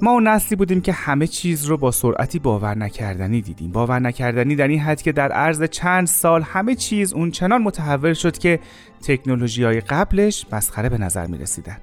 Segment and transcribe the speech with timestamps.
[0.00, 3.72] ما اون نسلی بودیم که همه چیز رو با سرعتی باور نکردنی دیدیم.
[3.72, 8.14] باور نکردنی در این حد که در عرض چند سال همه چیز اون چنان متحول
[8.14, 8.60] شد که
[9.02, 11.76] تکنولوژی های قبلش مسخره به نظر می رسیدن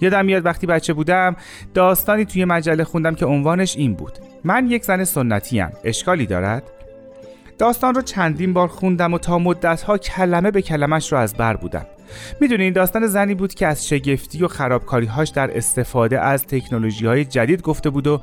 [0.00, 1.36] یادم میاد وقتی بچه بودم
[1.74, 4.12] داستانی توی مجله خوندم که عنوانش این بود.
[4.44, 6.62] من یک زن سنتی ام اشکالی دارد؟
[7.58, 11.86] داستان رو چندین بار خوندم و تا مدتها کلمه به کلمش رو از بر بودم.
[12.40, 17.62] می‌دونین داستان زنی بود که از شگفتی و خرابکاریهاش در استفاده از تکنولوژی های جدید
[17.62, 18.20] گفته بود و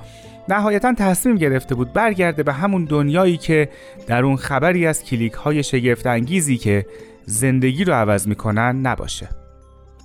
[0.50, 3.70] نهایتا تصمیم گرفته بود برگرده به همون دنیایی که
[4.08, 6.86] در اون خبری از کلیک های شگفت انگیزی که
[7.26, 9.30] زندگی رو عوض می‌کنن نباشه.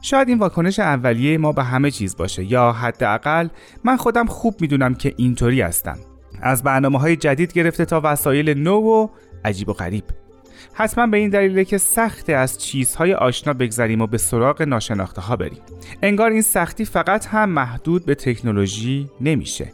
[0.03, 3.49] شاید این واکنش اولیه ما به همه چیز باشه یا حداقل
[3.84, 5.99] من خودم خوب می‌دونم که اینطوری هستم.
[6.43, 9.09] از برنامه های جدید گرفته تا وسایل نو و
[9.45, 10.05] عجیب و غریب.
[10.73, 15.37] حتما به این دلیله که سخت از چیزهای آشنا بگذریم و به سراغ ناشناخته ها
[15.37, 15.61] بریم.
[16.03, 19.73] انگار این سختی فقط هم محدود به تکنولوژی نمیشه.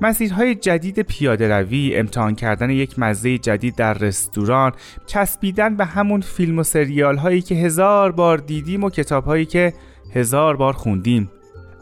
[0.00, 4.72] مسیرهای جدید پیاده روی، امتحان کردن یک مزه جدید در رستوران،
[5.06, 9.72] چسبیدن به همون فیلم و سریال هایی که هزار بار دیدیم و کتاب هایی که
[10.14, 11.30] هزار بار خوندیم.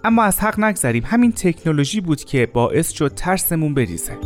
[0.04, 1.02] اما از حق نگذریم.
[1.06, 4.18] همین تکنولوژی بود که باعث شد ترسمون بریزه.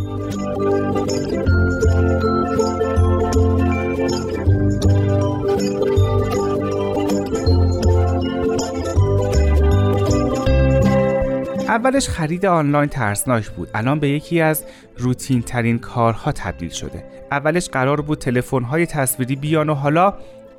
[11.69, 13.69] اولش خرید آنلاین ترسناک بود.
[13.75, 14.65] الان به یکی از
[14.97, 17.05] روتین ترین کارها تبدیل شده.
[17.31, 20.15] اولش قرار بود تلفن های تصویری بیان و حالا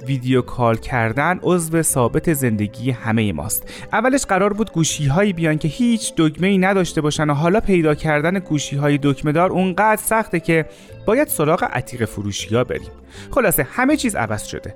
[0.06, 3.74] ویدیو کال کردن عضو ثابت زندگی همه ماست.
[3.94, 7.96] اولش قرار بود گوشی هایی بیان که هیچ دکمه ای نداشته باشن و حالا پیدا
[7.96, 10.66] کردن گوشی های دکمه دار اونقدر سخته که
[11.06, 12.92] باید سراغ عتیق فروشی ها بریم.
[13.32, 14.76] خلاصه همه چیز عوض شده.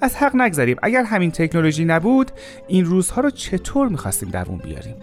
[0.00, 0.76] از حق نگذریم.
[0.82, 2.30] اگر همین تکنولوژی نبود
[2.68, 4.94] این روزها رو چطور می‌خواستیم دوون بیاریم؟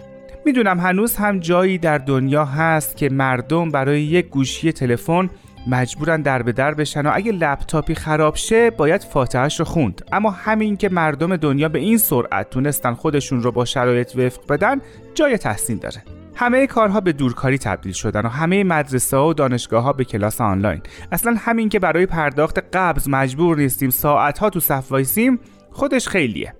[0.46, 5.30] می‌دونم هنوز هم جایی در دنیا هست که مردم برای یک گوشی تلفن
[5.66, 10.02] مجبورن در به در بشن و اگه لپتاپی خراب شه باید فاتحش رو خوند.
[10.12, 14.80] اما همین که مردم دنیا به این سرعت تونستن خودشون رو با شرایط وفق بدن
[15.14, 16.02] جای تحسین داره.
[16.34, 20.40] همه کارها به دورکاری تبدیل شدن و همه مدرسه ها و دانشگاه ها به کلاس
[20.40, 20.80] آنلاین.
[21.12, 26.54] اصلا همین که برای پرداخت قبض مجبور نیستیم ساعت ها تو صف وایسیم خودش خیلیه.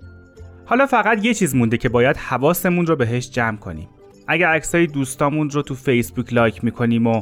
[0.65, 3.89] حالا فقط یه چیز مونده که باید حواسمون رو بهش جمع کنیم.
[4.27, 7.21] اگر عکسای دوستامون رو تو فیسبوک لایک می‌کنیم و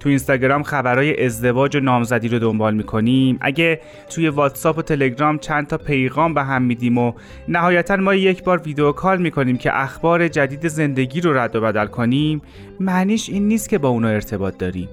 [0.00, 3.38] تو اینستاگرام خبرهای ازدواج و نامزدی رو دنبال می‌کنیم.
[3.40, 7.12] اگه توی واتساپ و تلگرام چند تا پیغام به هم میدیم و
[7.48, 11.86] نهایتا ما یک بار ویدیو کال می‌کنیم که اخبار جدید زندگی رو رد و بدل
[11.86, 12.42] کنیم
[12.80, 14.88] معنیش این نیست که با اونا ارتباط داریم.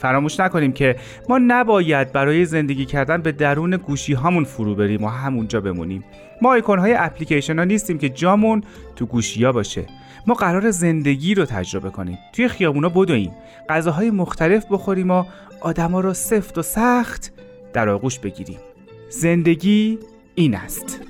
[0.00, 0.96] فراموش نکنیم که
[1.28, 6.04] ما نباید برای زندگی کردن به درون گوشی هامون فرو بریم و همونجا بمونیم.
[6.42, 8.62] ما ایکون های اپلیکیشن ها نیستیم که جامون
[8.96, 9.86] تو گوشی ها باشه.
[10.26, 12.18] ما قرار زندگی رو تجربه کنیم.
[12.32, 13.32] توی خیابونا بدویم.
[13.68, 15.24] غذاهای مختلف بخوریم و
[15.60, 17.32] آدما رو سفت و سخت
[17.72, 18.58] در آغوش بگیریم.
[19.10, 19.98] زندگی
[20.34, 21.00] این است.